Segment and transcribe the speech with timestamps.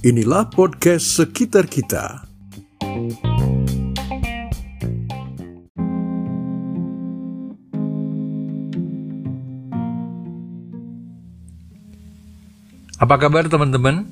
[0.00, 2.24] Inilah podcast sekitar kita.
[13.00, 14.04] Apa kabar teman-teman?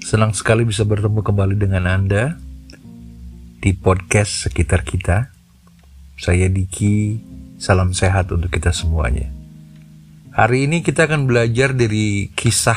[0.00, 2.36] Senang sekali bisa bertemu kembali dengan Anda
[3.60, 5.32] di podcast sekitar kita.
[6.16, 7.20] Saya Diki,
[7.60, 9.35] salam sehat untuk kita semuanya.
[10.36, 12.76] Hari ini kita akan belajar dari kisah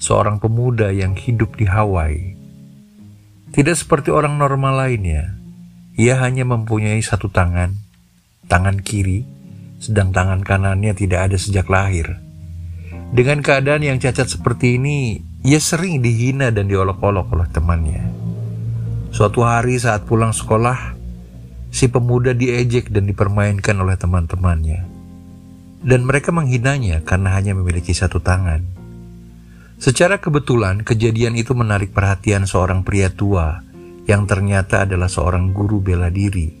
[0.00, 2.32] seorang pemuda yang hidup di Hawaii.
[3.52, 5.36] Tidak seperti orang normal lainnya,
[5.92, 7.76] ia hanya mempunyai satu tangan,
[8.48, 9.28] tangan kiri,
[9.76, 12.16] sedang tangan kanannya tidak ada sejak lahir.
[13.12, 18.08] Dengan keadaan yang cacat seperti ini, ia sering dihina dan diolok-olok oleh temannya.
[19.12, 20.96] Suatu hari saat pulang sekolah,
[21.68, 24.93] si pemuda diejek dan dipermainkan oleh teman-temannya.
[25.84, 28.64] Dan mereka menghinanya karena hanya memiliki satu tangan.
[29.76, 33.60] Secara kebetulan, kejadian itu menarik perhatian seorang pria tua
[34.08, 36.56] yang ternyata adalah seorang guru bela diri.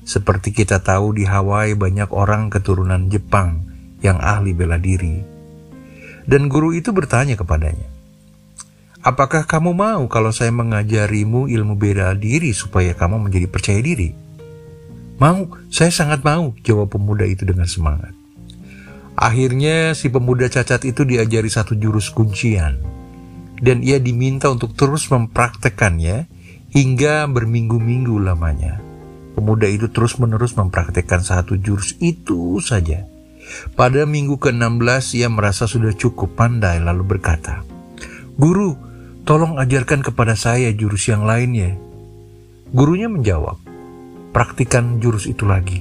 [0.00, 3.68] Seperti kita tahu di Hawaii banyak orang keturunan Jepang
[4.00, 5.20] yang ahli bela diri.
[6.24, 7.96] Dan guru itu bertanya kepadanya,
[9.06, 14.10] Apakah kamu mau kalau saya mengajarimu ilmu bela diri supaya kamu menjadi percaya diri?
[15.16, 18.12] Mau, saya sangat mau, jawab pemuda itu dengan semangat.
[19.16, 22.76] Akhirnya si pemuda cacat itu diajari satu jurus kuncian,
[23.64, 26.28] dan ia diminta untuk terus mempraktekannya
[26.68, 28.76] hingga berminggu-minggu lamanya.
[29.32, 33.08] Pemuda itu terus-menerus mempraktekkan satu jurus itu saja.
[33.72, 37.64] Pada minggu ke-16 ia merasa sudah cukup pandai lalu berkata,
[38.36, 38.76] Guru,
[39.24, 41.72] tolong ajarkan kepada saya jurus yang lainnya.
[42.76, 43.56] Gurunya menjawab,
[44.36, 45.80] praktikan jurus itu lagi.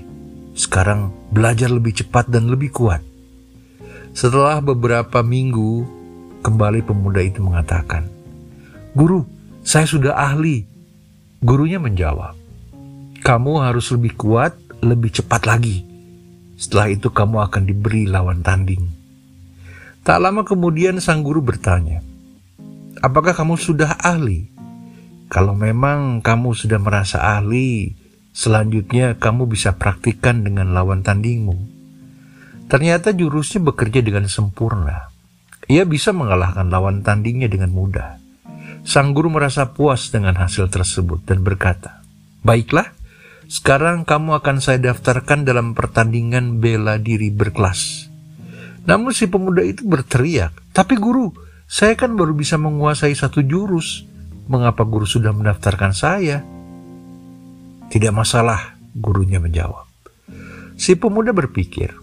[0.56, 3.04] Sekarang belajar lebih cepat dan lebih kuat.
[4.16, 5.84] Setelah beberapa minggu,
[6.40, 8.08] kembali pemuda itu mengatakan,
[8.96, 9.28] Guru,
[9.60, 10.64] saya sudah ahli.
[11.44, 12.32] Gurunya menjawab,
[13.28, 15.84] kamu harus lebih kuat, lebih cepat lagi.
[16.56, 18.88] Setelah itu kamu akan diberi lawan tanding.
[20.08, 22.00] Tak lama kemudian sang guru bertanya,
[23.04, 24.48] Apakah kamu sudah ahli?
[25.28, 28.05] Kalau memang kamu sudah merasa ahli,
[28.36, 31.56] selanjutnya kamu bisa praktikkan dengan lawan tandingmu.
[32.68, 35.08] Ternyata jurusnya bekerja dengan sempurna.
[35.72, 38.20] Ia bisa mengalahkan lawan tandingnya dengan mudah.
[38.86, 42.06] Sang guru merasa puas dengan hasil tersebut dan berkata,
[42.46, 42.94] Baiklah,
[43.50, 48.10] sekarang kamu akan saya daftarkan dalam pertandingan bela diri berkelas.
[48.86, 51.34] Namun si pemuda itu berteriak, tapi guru,
[51.66, 54.06] saya kan baru bisa menguasai satu jurus.
[54.46, 56.46] Mengapa guru sudah mendaftarkan saya?
[57.96, 59.88] Tidak masalah, gurunya menjawab.
[60.76, 61.96] Si pemuda berpikir,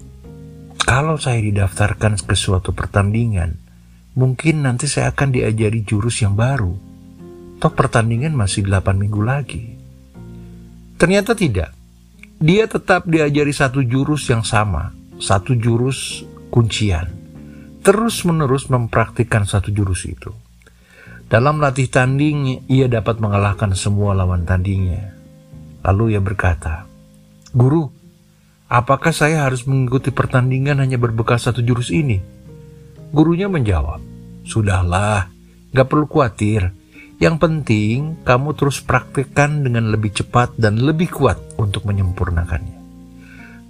[0.88, 3.60] kalau saya didaftarkan ke suatu pertandingan,
[4.16, 6.72] mungkin nanti saya akan diajari jurus yang baru.
[7.60, 9.76] Toh pertandingan masih 8 minggu lagi.
[10.96, 11.76] Ternyata tidak.
[12.40, 17.12] Dia tetap diajari satu jurus yang sama, satu jurus kuncian.
[17.84, 20.32] Terus-menerus mempraktikkan satu jurus itu.
[21.28, 25.21] Dalam latih tanding, ia dapat mengalahkan semua lawan tandingnya.
[25.82, 26.86] Lalu ia berkata,
[27.52, 27.90] Guru,
[28.70, 32.22] apakah saya harus mengikuti pertandingan hanya berbekal satu jurus ini?
[33.12, 34.00] Gurunya menjawab,
[34.46, 35.28] Sudahlah,
[35.74, 36.72] gak perlu khawatir.
[37.22, 42.82] Yang penting, kamu terus praktekkan dengan lebih cepat dan lebih kuat untuk menyempurnakannya.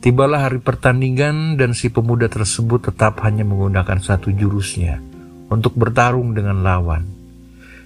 [0.03, 4.99] Tibalah hari pertandingan dan si pemuda tersebut tetap hanya menggunakan satu jurusnya
[5.47, 7.22] untuk bertarung dengan lawan.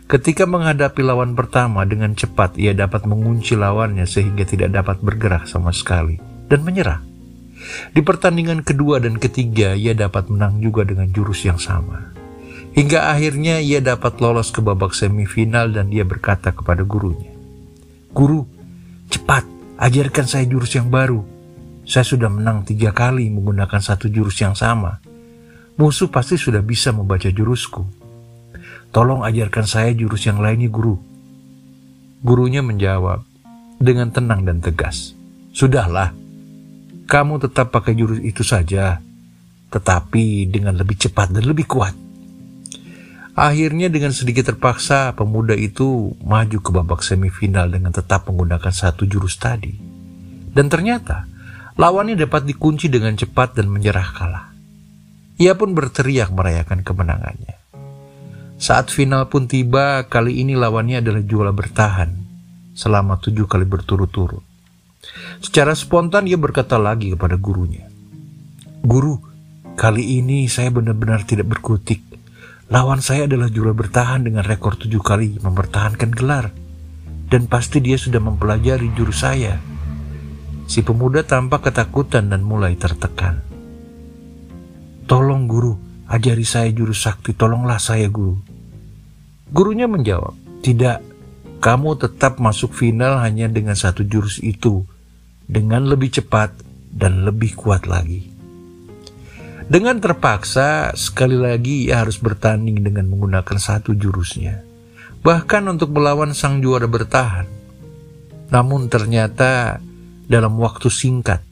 [0.07, 5.75] Ketika menghadapi lawan pertama dengan cepat, ia dapat mengunci lawannya sehingga tidak dapat bergerak sama
[5.75, 7.03] sekali dan menyerah.
[7.91, 12.15] Di pertandingan kedua dan ketiga, ia dapat menang juga dengan jurus yang sama.
[12.79, 17.35] Hingga akhirnya ia dapat lolos ke babak semifinal dan dia berkata kepada gurunya,
[18.15, 18.47] Guru,
[19.11, 19.43] cepat
[19.75, 21.27] ajarkan saya jurus yang baru.
[21.83, 25.03] Saya sudah menang tiga kali menggunakan satu jurus yang sama.
[25.75, 28.06] Musuh pasti sudah bisa membaca jurusku.
[28.97, 30.97] Tolong ajarkan saya jurus yang lainnya guru.
[32.25, 33.29] Gurunya menjawab
[33.77, 35.13] dengan tenang dan tegas.
[35.53, 36.17] Sudahlah,
[37.05, 38.97] kamu tetap pakai jurus itu saja,
[39.69, 41.93] tetapi dengan lebih cepat dan lebih kuat.
[43.37, 49.37] Akhirnya dengan sedikit terpaksa pemuda itu maju ke babak semifinal dengan tetap menggunakan satu jurus
[49.37, 49.77] tadi.
[50.57, 51.29] Dan ternyata
[51.77, 54.47] lawannya dapat dikunci dengan cepat dan menyerah kalah.
[55.37, 57.66] Ia pun berteriak merayakan kemenangannya.
[58.67, 62.11] Saat final pun tiba, kali ini lawannya adalah juara bertahan
[62.75, 64.43] selama tujuh kali berturut-turut.
[65.39, 67.87] Secara spontan ia berkata lagi kepada gurunya,
[68.83, 69.23] Guru,
[69.77, 72.01] Kali ini saya benar-benar tidak berkutik.
[72.73, 76.49] Lawan saya adalah juara bertahan dengan rekor tujuh kali mempertahankan gelar.
[77.29, 79.61] Dan pasti dia sudah mempelajari jurus saya.
[80.65, 83.45] Si pemuda tampak ketakutan dan mulai tertekan.
[85.05, 85.77] Tolong guru,
[86.09, 88.56] ajari saya jurus sakti, tolonglah saya guru.
[89.47, 90.35] Gurunya menjawab,
[90.67, 91.07] tidak,
[91.63, 94.83] kamu tetap masuk final hanya dengan satu jurus itu,
[95.47, 96.51] dengan lebih cepat
[96.91, 98.27] dan lebih kuat lagi.
[99.67, 104.63] Dengan terpaksa, sekali lagi ia harus bertanding dengan menggunakan satu jurusnya.
[105.27, 107.51] Bahkan untuk melawan sang juara bertahan.
[108.55, 109.83] Namun ternyata
[110.31, 111.43] dalam waktu singkat,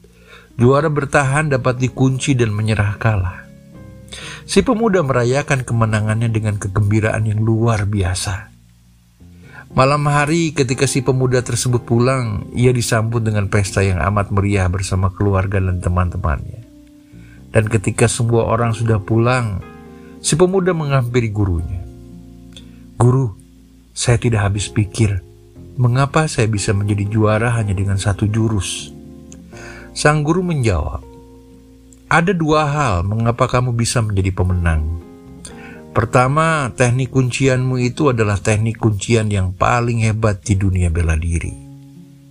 [0.55, 3.44] juara bertahan dapat dikunci dan menyerah kalah.
[4.45, 8.53] Si pemuda merayakan kemenangannya dengan kegembiraan yang luar biasa.
[9.75, 15.11] Malam hari ketika si pemuda tersebut pulang, ia disambut dengan pesta yang amat meriah bersama
[15.11, 16.63] keluarga dan teman-temannya.
[17.51, 19.59] Dan ketika semua orang sudah pulang,
[20.23, 21.83] si pemuda menghampiri gurunya.
[22.95, 23.35] Guru,
[23.93, 25.23] saya tidak habis pikir,
[25.75, 28.89] mengapa saya bisa menjadi juara hanya dengan satu jurus?
[29.95, 31.04] Sang guru menjawab,
[32.05, 35.01] ada dua hal mengapa kamu bisa menjadi pemenang.
[35.95, 41.55] Pertama, teknik kuncianmu itu adalah teknik kuncian yang paling hebat di dunia bela diri.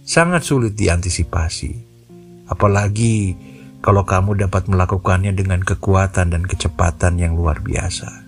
[0.05, 1.73] Sangat sulit diantisipasi.
[2.45, 3.33] Apalagi
[3.81, 8.25] kalau kamu dapat melakukannya dengan kekuatan dan kecepatan yang luar biasa.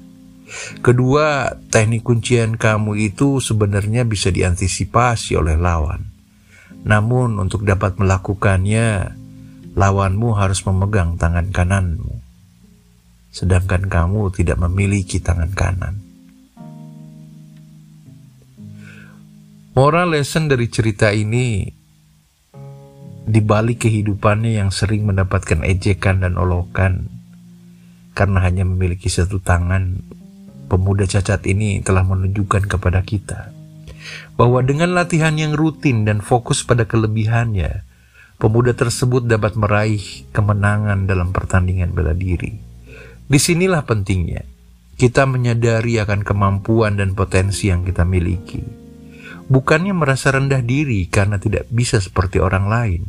[0.80, 6.16] Kedua, teknik kuncian kamu itu sebenarnya bisa diantisipasi oleh lawan.
[6.86, 9.12] Namun untuk dapat melakukannya,
[9.76, 12.24] lawanmu harus memegang tangan kananmu.
[13.28, 16.00] Sedangkan kamu tidak memiliki tangan kanan.
[19.76, 21.68] Moral lesson dari cerita ini
[23.26, 27.12] di balik kehidupannya yang sering mendapatkan ejekan dan olokan
[28.16, 30.00] karena hanya memiliki satu tangan,
[30.72, 33.52] pemuda cacat ini telah menunjukkan kepada kita
[34.40, 37.84] bahwa dengan latihan yang rutin dan fokus pada kelebihannya,
[38.36, 42.56] pemuda tersebut dapat meraih kemenangan dalam pertandingan bela diri.
[43.26, 44.44] Di sinilah pentingnya
[44.96, 48.86] kita menyadari akan kemampuan dan potensi yang kita miliki
[49.46, 53.02] bukannya merasa rendah diri karena tidak bisa seperti orang lain.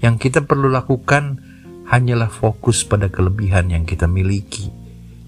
[0.00, 1.40] Yang kita perlu lakukan
[1.88, 4.68] hanyalah fokus pada kelebihan yang kita miliki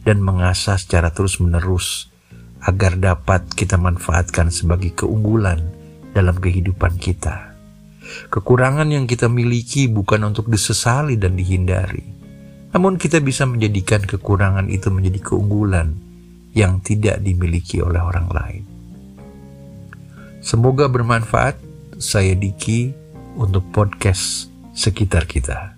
[0.04, 2.12] dan mengasah secara terus-menerus
[2.60, 5.64] agar dapat kita manfaatkan sebagai keunggulan
[6.12, 7.55] dalam kehidupan kita.
[8.32, 12.04] Kekurangan yang kita miliki bukan untuk disesali dan dihindari,
[12.72, 15.96] namun kita bisa menjadikan kekurangan itu menjadi keunggulan
[16.56, 18.64] yang tidak dimiliki oleh orang lain.
[20.40, 21.58] Semoga bermanfaat.
[21.96, 22.92] Saya Diki
[23.40, 25.75] untuk podcast sekitar kita.